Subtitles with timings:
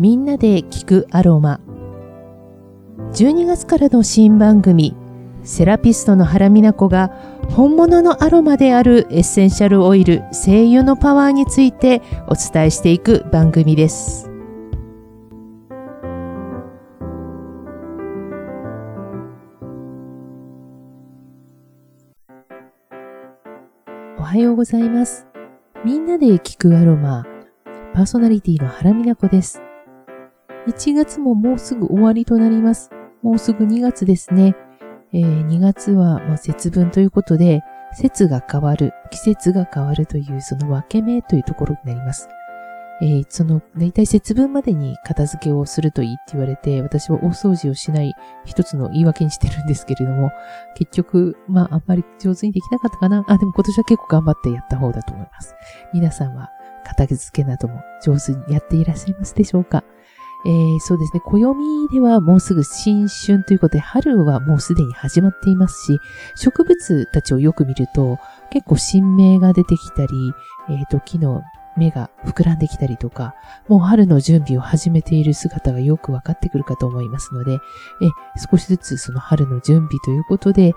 [0.00, 1.60] みんなで聞くアロマ。
[3.12, 4.96] 12月からの新番組
[5.44, 7.08] セラピストの原美奈子が
[7.50, 14.30] 本物のアロマであるエッセンシャルオイル精油のパワーについてお伝えしていく番組です。
[24.18, 25.26] おはようございます。
[25.84, 27.26] みんなで聞くアロマ
[27.92, 29.60] パーソナリティの原美奈子です。
[30.66, 32.90] 1月ももうすぐ終わりとなります
[33.22, 34.54] もうすぐ2月ですね
[35.12, 42.28] えー、2月は、まあ、節分ということで、節が変わる、季節が変わるというその分け目というところになります。
[43.02, 48.14] えー、その、大体節分までに片付けをするといいって言われて、私は大掃除をしない
[48.44, 50.30] 一つの言い訳にしてるんですけれども、
[50.76, 53.24] 結局、まあ、あんまり上手にできなかったかな。
[53.26, 55.54] あ、でも今年は結構頑張ってやった方だと思います。
[55.92, 56.50] 皆さんは
[56.84, 59.82] 片付けなども上手にやっていらっしゃいますでしょうか？
[60.44, 65.98] えー、そうですね、暦ではもうすぐ新春ということで、春はもうすでに始まっていますし、
[66.34, 68.18] 植物たちをよく見ると、
[68.50, 70.08] 結構新芽が出てきたり、
[70.70, 71.42] えっ、ー、と、木の
[71.76, 73.34] 芽が膨らんできたりとか、
[73.68, 77.58] もう春の準備を始めている姿がよくわかってくるかと思いますので、え
[78.50, 80.72] 少しずつその春の準備ということで、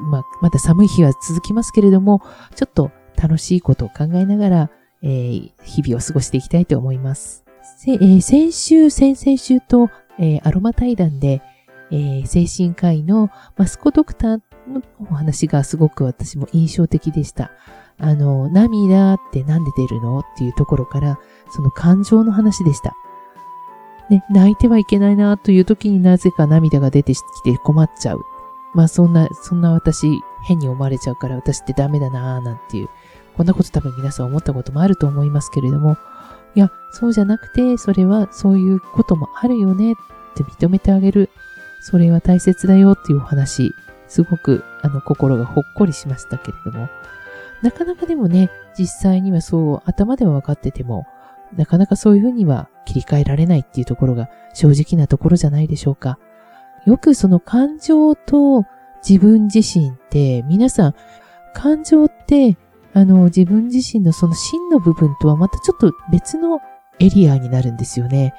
[0.00, 2.22] まあ、まだ寒い日は続きますけれども、
[2.54, 4.70] ちょっと楽しいことを考えながら、
[5.02, 7.45] えー、日々を過ごしていきたいと思います。
[7.86, 11.42] えー、先週、先々週と、えー、アロマ対談で、
[11.90, 17.52] えー、精神科医のマスコドクターのお話がすごく私も印象的でした。
[17.98, 21.18] あの、涙ってなんで出るのっていうところから、
[21.50, 22.94] その感情の話でした。
[24.10, 28.20] ね、泣いてはいけないなという時になぜか涙が出てきて困っちゃう。
[28.74, 32.88] まあそんな、そんな私変に思われちゃうから私ってダメだなーなんていう、
[33.36, 35.96] こんなこと多分皆さん思ったこともあると思いますけれども、
[36.56, 39.96] いや、そうじゃなくて、それはそういうこともあるよねっ
[40.34, 41.30] て認めてあげる。
[41.80, 43.74] それは大切だよっていうお話、
[44.08, 46.88] すごくあの心がほっこりしましたけれども、
[47.62, 51.06] なかなかでもね、実際にはそう頭では分かってても、
[51.54, 56.18] なかなかそういうふうには切り替えられないっていうところが正直なところじゃないでしょうか。
[56.86, 58.64] よくその感情と
[59.06, 60.94] 自分自身って皆さん
[61.52, 62.56] 感情って
[62.96, 66.60] あの、自分自身のその芯の部分とはまたちょっと別の
[66.98, 68.32] エリアになるんですよね。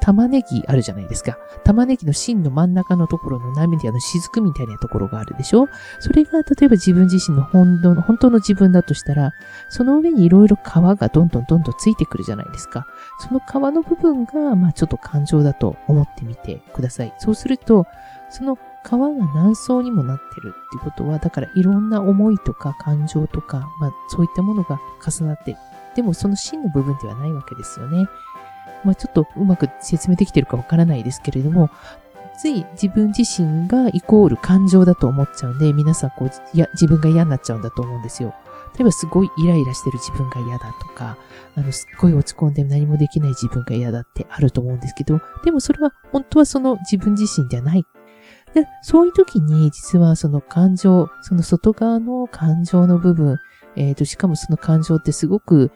[0.00, 1.36] 玉ねぎあるじゃないですか。
[1.64, 5.66] 玉ねぎの芯の真ん中のところの涙の雫みたいなところがあるでしょ
[5.98, 9.32] それが例えば自分自身の本当の本当の自分だとしたら、
[9.70, 12.86] その上にいろいろ皮がどんどんどんどんついてくるじゃないですか。
[13.18, 13.42] その皮
[13.74, 17.12] の部分が、まあちょっと感情だと思ってみてください。
[17.18, 17.86] そうすると、
[18.30, 18.56] その
[18.86, 18.98] 皮が
[19.34, 25.56] 何層にもなってるってことは、だからいろんな思いとか感情とか、まあそういったものが重なって
[25.96, 28.06] でもその芯の部分ではないわけですよね。
[28.84, 31.70] まあちょっとうまく説明できてるかわからないですけれども、
[32.38, 38.34] つい自分自身がイコール感情だと思っちゃうんで、皆さんこう、いや、自分が嫌になっちゃうんだと思うんですよ。
[38.74, 41.16] 例えばすごいイライラしてる自分が嫌だとか、
[41.56, 47.86] あの、すっごい落ち込んで何もできない自分が嫌だってあると思うんですけど、でもそれは本当はその自分自身ではない
[48.56, 53.36] で、そういう時に実はその感情、その外側の感情の部分、
[53.76, 55.72] えっ、ー、と、しかもその感情ってすごく、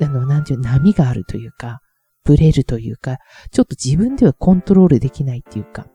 [0.00, 1.80] あの、なんていう、波があるというか、
[2.24, 3.18] ブレるというか、
[3.52, 5.86] ちょっと自分ではコントロールできないっていうか、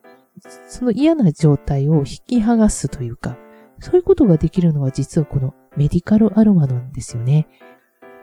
[0.70, 3.38] その嫌な状態を引き剥がすというか、
[3.80, 7.48] そういうことができるのは実はこのメディカルアロマなんですよね。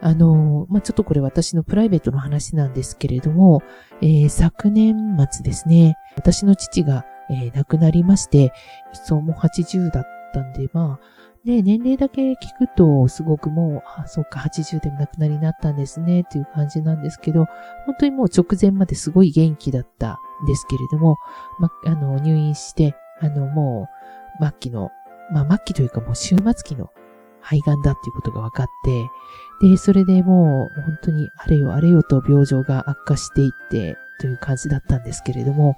[0.01, 3.61] あの、まあ、ちょっとこれ私のプライベートの話なんですけれども、
[4.01, 4.95] えー、昨年
[5.31, 8.53] 末ですね、私の父がえー、亡くなりまして、
[8.93, 17.45] そうも80だったんで、まあ、ね、年齢だけ聞くと、すごくもう、あ、そっか、80でも亡くなりになったんですね、っていう感じなんですけど、
[17.85, 21.17] 本当にもう直前まですごい元気だったんですけれども、
[21.59, 23.89] ま、あの、入院して、あの、も
[24.39, 24.89] う、末期の、
[25.33, 26.89] まあ、末期というかもう終末期の
[27.41, 28.67] 肺がんだっていうことが分かっ
[29.61, 35.75] て、で、それでもう、本当にあれよあれよと病状が悪化していって、という感じだったんですけれども、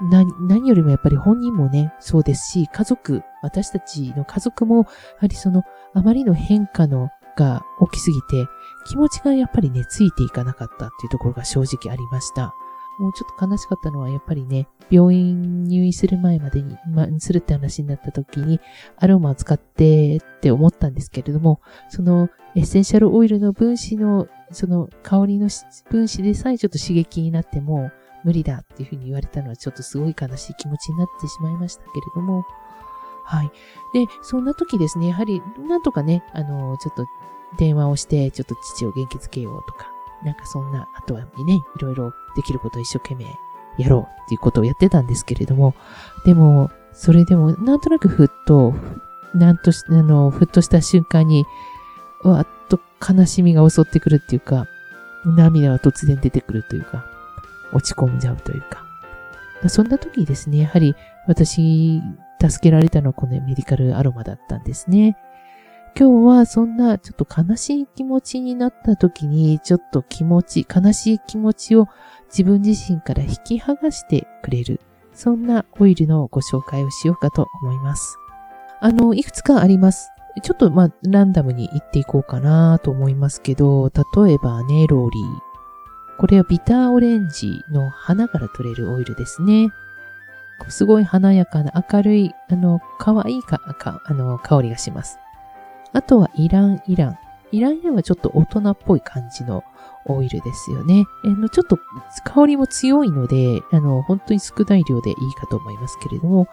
[0.00, 4.82] 何、よりもやっぱり本人もね、そうですし、家族、私たちの家族も、や
[5.20, 5.62] はりその、
[5.94, 8.46] あまりの変化のが起きすぎて、
[8.86, 12.54] 気持ちがやっぱりね、ついていかなかったっていうところが正直ありました。
[12.98, 18.60] もうちょっと悲しかったのは、やっぱりね、病院入院する前までに、まあ、するって話になった時に、
[18.96, 25.48] アロマを使ってって思ったんですけれども、そのエッセンシャルオイルの分子の、その香りの
[25.90, 27.90] 分子でさえちょっと刺激になっても、
[28.26, 32.44] 無理だっていうふうに言われたのはちょっとすごい悲しい気持ちになってしまいましたけれども、
[33.24, 33.50] はい。
[33.94, 37.06] で、そんな時ですね、やはり、なんとかね、あの、ちょっと
[37.56, 39.90] 電話をして、ちょっと父を元気づけようとか、
[40.24, 43.26] なんかそんな、あとはね、いろいろできることを一生懸命
[43.78, 45.74] やろうっていうことをやってたんですけれども、
[46.24, 48.74] でも、それでも、なんとなくふっと、
[49.34, 51.46] なんとし、あの、ふっとした瞬間に、
[52.22, 54.66] わっと悲しみが襲ってくるっていうか、
[55.24, 57.15] 涙が突然出てくるというか、
[57.72, 58.84] 落ち込んじゃうというか。
[59.68, 60.94] そんな時ですね、やはり
[61.26, 62.02] 私、
[62.40, 65.16] 助けられたのはこのメディカルアロマだったんですね。
[65.98, 71.88] 今日はそんなちょっと悲しい気持ちになった時に、ちょっと気持ち、悲しい気持ちを
[72.26, 74.80] 自分自身から引き剥がしてくれる、
[75.14, 78.18] そんなオイルのご紹介をしようかと思います。
[78.80, 80.10] あの、いくつかあります。
[80.42, 85.45] ちょっとまあ、ランダムに言っていこうかなと思いますけど、例えばネローリー。
[86.18, 89.70] これはビターオレンジの花から取れるオイルですね。
[90.68, 95.18] すごい華やかな明るい、あの、可愛いか、か、あの、香りがします。
[95.92, 97.18] あとはイランイラン。
[97.52, 99.62] イランイランはちょっと大人っぽい感じの
[100.06, 101.04] オイルですよね。
[101.24, 101.78] あの、ちょっと
[102.24, 106.48] 香りも強いので、あの、本当に少ない量でいいかと思いますけれども、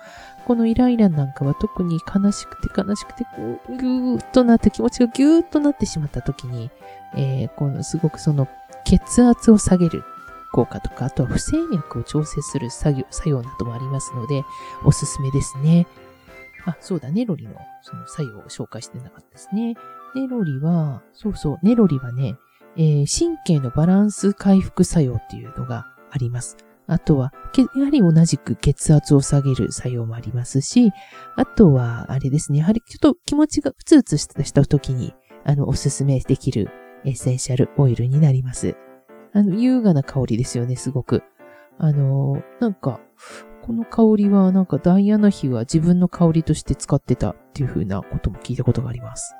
[0.45, 6.69] このイランイランなんかは特に悲しくて悲しくて、こう、ぎゅーっとなって、気持ちがぎゅーっとなってしまった時に、
[7.15, 8.47] えー、このすごくその
[8.85, 10.03] 血圧を下げる
[10.51, 14.43] 効果とか、あとは不整脈を調整する作業、作用などもありますので、
[14.85, 15.87] おすすめですね。
[16.65, 19.75] あ、そうだ、ネロリのその作用を紹介してなかったですね。
[20.15, 22.37] ネロリは、そうそう、ネロリはね、
[22.77, 26.57] えー、神経のバランス回復作用っていうのがあります。
[26.85, 27.33] あとは、
[27.75, 30.91] やはり同じく血圧を下げる作用もありますし、
[31.35, 35.13] あとは、あれですね、やはりちょっと気持ちがうつうつした時に、
[35.45, 36.69] あの、おすすめできる
[37.05, 38.75] エッセンシャルオイルになります。
[39.33, 41.23] あの、優雅な香りですよね、すごく。
[41.77, 42.99] あの、なんか、
[43.63, 49.35] この香りはなんかダイアナ妃は自分の香りとして使ってたっていう風なことも聞いたことがあります。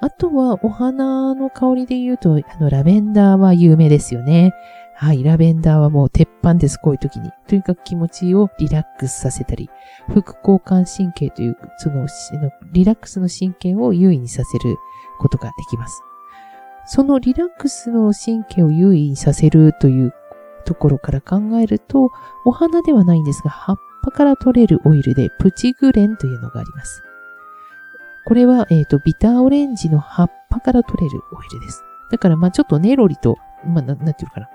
[0.00, 4.54] あとはお花の香りで言うと、あのラベンダーは有名ですよね。
[4.96, 7.30] はい、ラベンダーはもう鉄板です、こういう時に。
[7.48, 9.70] とにかく気持ちをリラックスさせたり、
[10.08, 12.06] 副交感神経という、その、
[12.72, 14.76] リラックスの神経を優位にさせる
[15.18, 16.02] ことができます。
[16.92, 20.12] そのリラックスの神経を優位にさせるという
[20.64, 22.10] ところから考えると、
[22.44, 27.04] お花ではないんですが、葉っぱから取れるオイルでプチグレンというのがあります。
[28.26, 31.84] これは、えっ、ー、と、ビターオレンジの葉っぱから取れるオイルです。
[32.10, 34.48] だから、まあちょっとネロリと、まあななんていうかな。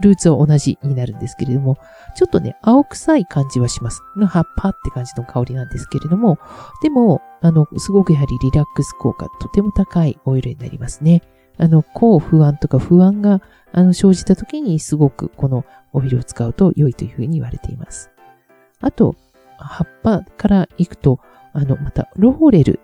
[0.00, 1.78] ルーツは同じになるんですけれども、
[2.14, 4.02] ちょっとね、青臭い感じはします。
[4.16, 6.38] の葉っぱって感じの香りなんですけれども、
[6.80, 11.22] でも、あの、すごくやはりリラックス効果とても高いオイルになりますね。
[11.58, 13.40] あの、抗不安とか不安が、
[13.72, 18.10] あの、生じた時にすごくこのオイルを使うと良いというふうに言われています。
[18.80, 19.14] あと、
[19.58, 21.20] 葉っぱから行くと、
[21.52, 22.80] あの、また、ローレル。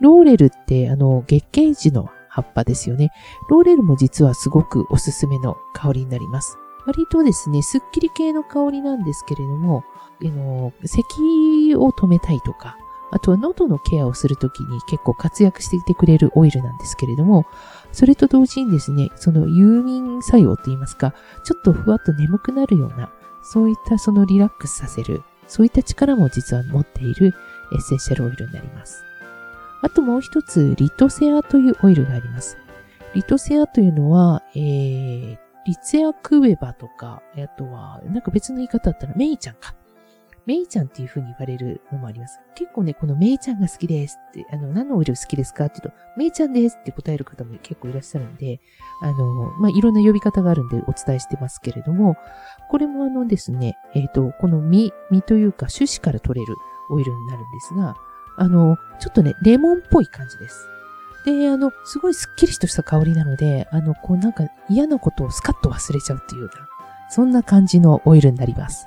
[0.00, 3.10] ローレルって、あの、月桂樹の葉っぱですよね。
[3.48, 6.58] ローレルも実はすごくおすすめの香りになります。
[6.86, 9.84] 割とですね、スッキリ系の香りなんですけれども、
[10.20, 12.76] あの、咳を止めたいとか、
[13.10, 17.46] あとは喉のケアをするときに結構活躍していてくれるオイルなんですけれども、
[17.94, 21.14] それと同時にですね、その誘眠作用といいますか、
[21.44, 23.10] ちょっとふわっと眠くなるような、
[23.44, 27.34] そういったそのリラックスさせる、そういった力も実は持っている
[27.72, 29.04] エッセンシャルオイルになります。
[29.82, 32.56] あともう一つ、リトセアというオイルがあります。
[33.14, 39.74] リトセアというのは、えー、リツェアクウェバとか、あとは、なんか別の言い方だったらメイちゃんか。
[40.46, 42.40] メイちゃんっていう風に言われるのもあります。
[42.54, 48.60] 結構ね、このメイちゃんが好きですって、あの、何のオイル好きですかって言うと、メイちゃんですって答える方も結構いらっしゃるんで、
[49.00, 52.16] あの、まあ、いろんな呼び方があるんでお伝えしてますけれども、
[52.70, 56.56] これもあのですね、えっ、ー、と、この実、実というか種子から取れる
[56.90, 57.96] オイルになるんですが、
[58.36, 60.68] あの、ちょっとね、レモンっぽい感じです。
[61.24, 66.68] で、あの、すごいスッキリとした香りなので、あの、こうなんか嫌なことをスカッと忘れちゃうっていうような、
[67.08, 68.86] そんな感じのオイルになります。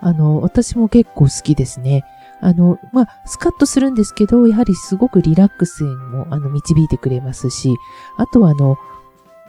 [0.00, 2.04] あの、私も結構好きですね。
[2.40, 7.74] あの、まあ、スカッとするんですけど、やはりすごくリラックスにも、あの、導いてくれますし、
[8.16, 8.76] あとはあの、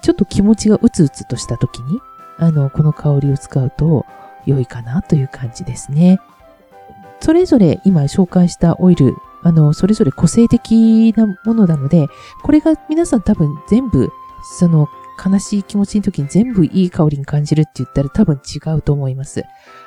[0.02, 2.00] ちょっと気持ちがうつうつとした時に、
[2.38, 4.06] あの、この香りを使うと
[4.46, 6.20] 良いかなという感じですね。
[7.22, 12.08] それぞれ今紹介したオイル、あの、それぞれ個性的なものなので、
[12.44, 14.12] これが皆さん多分全部、
[14.58, 14.90] その
[15.24, 19.44] 悲しい気持ちの時に全部いい香りに感じるって言ったら多分違うと思います。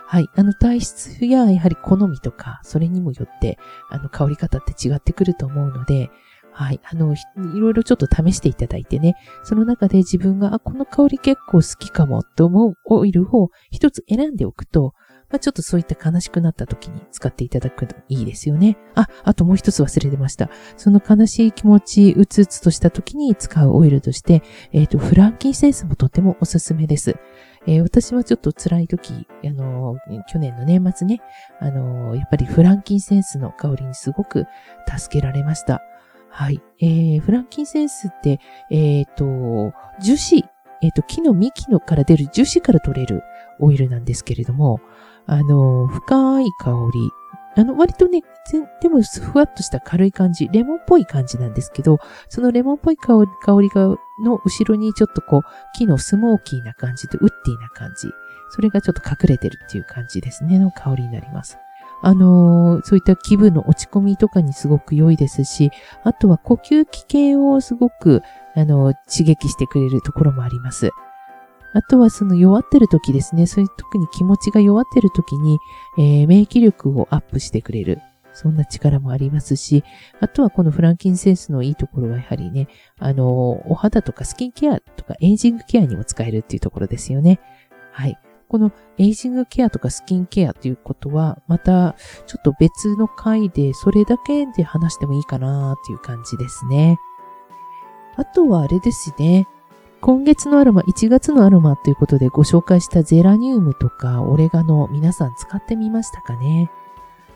[0.07, 0.29] はい。
[0.35, 3.59] あの、体質ややはり好みとか、それにもよって、
[3.91, 6.11] あの、香り方って違ってくると思うので、
[6.53, 6.81] はい。
[6.85, 7.17] あの、い
[7.59, 14.95] ろいろちょっと試していただいてね、その中で自分が、あ、この香り結構好きかもと思うオイルを一つ選んでおくと、
[15.31, 18.77] まあ、ちょっとそういった悲しくなった時に使っていただくといいですよね。
[18.95, 20.49] あ、あともう一つ忘れてました。
[20.77, 27.17] その悲しい気持ち、うつうつとした時に使うオイルとして、えっ、ー、と、フランキンセンスもとてもおすすめです。
[27.67, 31.21] えー、私はちょっと辛い時、あのー、去年の年末ね、
[31.61, 34.47] あのー、やっぱりフランキンセンスの香りにすごく
[34.87, 35.83] 助けられました。
[36.29, 36.61] はい。
[36.81, 38.41] えー、フランキンセンスって、
[38.71, 40.49] えっ、と、樹脂、
[40.83, 43.23] えっ、と、木の幹のから出る樹脂から取れる
[43.61, 44.81] オイルなんですけれども、
[45.27, 47.24] あの、深い香り。
[47.57, 48.23] あの、割とね、
[48.81, 53.15] でもふわっとした軽い感じ、レモンっぽい感じなんですけど、そのレモンっぽい香
[53.61, 55.43] りが、の後ろにちょっとこう、
[55.77, 58.09] 木のスモーキーな感じとウッディな感じ。
[58.51, 61.59] それがちょっと隠れてるっていう感じですね、の香りになります。
[62.03, 65.71] あのー、そういった気分の落ち込みとかにすごく良いですし、
[66.03, 68.23] あとは呼吸器系をすごく、
[68.55, 70.91] あのー、刺激してくれるところもあります。
[71.75, 73.47] あとはその弱ってる時ですね。
[73.47, 75.59] そういう特に気持ちが弱ってる時に、
[75.99, 78.01] えー、免疫力をアップしてくれる。
[78.33, 79.85] そんな力もありますし、
[80.21, 87.41] あとはこのフランキンセンスのいいところはやはりね、あの、お肌とかスキンケアとかエイジングケアにも使えるっていうところですよね。
[87.93, 88.19] はい。
[88.49, 91.95] このエイジングケアとかスキンケアということは、また
[92.27, 96.99] ちょっと別の回でそれだけで話してもいいかなっていう感じですね。
[98.17, 99.47] あとはあれですね。
[100.05, 106.71] 今月のアロマ、1月のアロマということでご紹介したゼラニウムとかオレガノ、皆さん使ってみましたかね？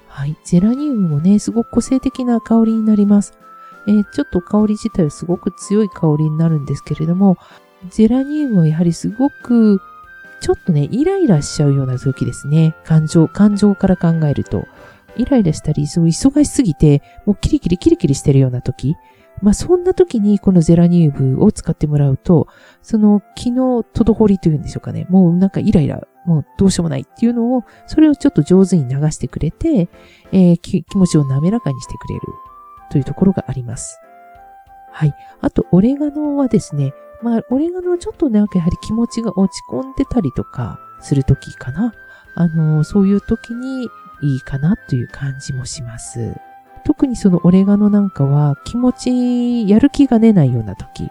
[0.06, 0.36] はい。
[0.44, 3.38] ゼラニウムもね、すごく個性的な香りになります。
[3.86, 7.38] えー、ちょっと香り自体はすごく強い香りになるんですけれども、
[7.88, 9.80] ゼラニウムはやはりすごく、
[10.42, 12.74] ちょっとね、イライラしちゃうような時ですね。
[12.84, 14.66] 感情、感情から考えると。
[15.16, 18.94] イライラしたり、そう忙しすぎて、もうキリキリキリキリしてるような時。
[19.42, 22.48] まあ、そんな時にこのゼラニウムを使ってもらうと、
[22.82, 25.06] その気の滞りというんでしょうかね。
[25.08, 29.88] もうなんかイライラ、もうどうしようもないっていうのを、それをちょっと上手に流してくれて、
[30.32, 32.20] えー、気持ちを滑らかにしてくれる
[32.90, 33.98] というところがあります。
[34.92, 35.14] はい。
[35.40, 36.92] あと、オレガノはですね、
[37.22, 41.92] まあ、オレガノはちょっとなんかやはり気持ちが落ち込んでたりとかする時かな。
[42.34, 43.88] あの、そういう時に
[44.22, 46.34] いいかなという感じもします。
[46.88, 51.10] 特にそのオレガノなんかは気持ち、やる気が出ないような時、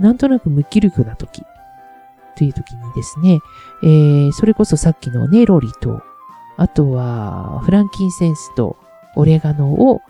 [0.00, 1.44] なんとなく無気力な時、
[2.34, 3.38] という時にですね、
[3.84, 6.02] えー、それこそさっきのネロリと、
[6.56, 8.76] あとはフランキンセンスと
[9.14, 10.02] オレガノを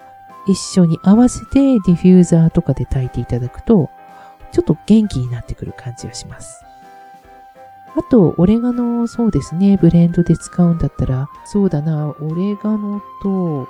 [0.48, 3.90] 一緒に合わせてディフューザーとかで焚いていただくと、
[4.52, 6.64] ちょっと元気になってくる感じがします。
[7.94, 13.68] あと、オレガノ、そうですね、ブレンドで使うんだったら、そうだな、オレガノと、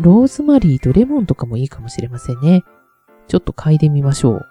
[0.00, 2.64] ローズマリーとレモンとかもいいかもしれませんね。
[3.28, 4.46] ちょっと嗅いでみましょう。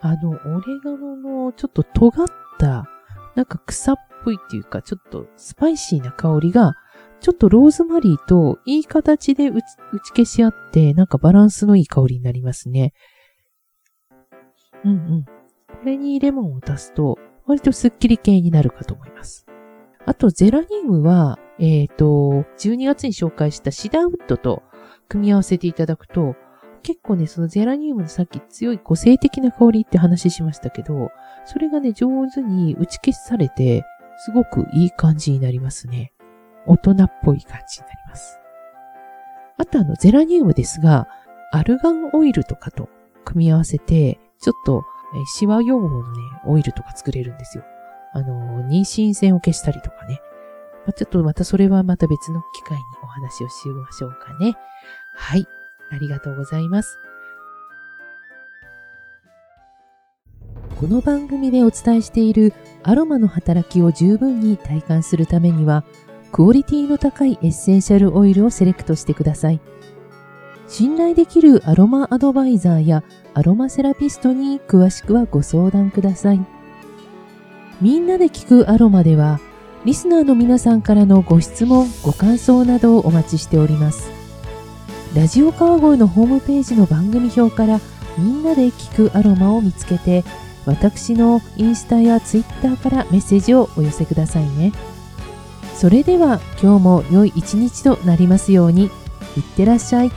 [0.00, 0.40] あの、オレ
[0.84, 2.26] ガノのちょっと尖っ
[2.58, 2.88] た、
[3.36, 6.74] なんか草っぽいっていうか、ちょっとスパイシーな香りが、
[7.20, 9.64] ちょっとローズマリーといい形で打ち
[10.08, 12.94] 消し合って、なんかバランスのいい香りになりますね。
[14.84, 15.24] うんうん。
[15.24, 15.32] こ
[15.84, 19.46] れにレモンを足すと、割とスッキリ系になるかと思います。
[20.04, 24.62] あと、ゼラニウムは、えっ、ー、と、12月に紹介したシダウッドと
[25.08, 26.34] 組み合わせていただくと、
[26.82, 31.10] 結構ね、そのゼラニウムのさっき強い個性的な香りって話しましたけど、
[31.44, 33.84] それがね、上手に打ち消しされて、
[34.24, 36.12] すごくいい感じになりますね。
[36.66, 38.38] 大人っぽい感じになります。
[39.58, 41.06] あとあの、ゼラニウムですが、
[41.52, 42.88] アルガンオイルとかと
[43.24, 47.64] 組み合わせて、ちょっと、えシワ用のね、オイルとか作れるんですよ。
[48.14, 50.20] あの、妊娠線を消したりとかね。
[50.90, 54.56] ちょっとまたそれはまた別の機会にお話をしましょうかね。
[55.14, 55.46] はい。
[55.92, 56.98] ありがとうございます。
[60.80, 65.84] この番組でお伝えしているアロマの働きを十分に体感するためには、
[66.32, 69.60] クオリティの高いエッセンシャルオイルをセレクトしてください。
[70.66, 76.40] 信頼できるアロマアドバイザーやアロマセラピストに詳しくはご相談ください。
[77.80, 79.38] みんなで聞くアロマでは、
[79.84, 84.10] リスナーの皆さんからのご質問、ご感想などをお待ちしております。
[85.16, 87.80] ラジオ川越のホームページの番組表から
[88.16, 90.22] みんなで聞くアロマを見つけて、
[90.66, 94.72] 私のインスタやツイッターからメッセージをお寄せくださいね。
[95.74, 98.84] それでは今日も良い一日となりますように。
[99.36, 100.12] いってらっしゃい。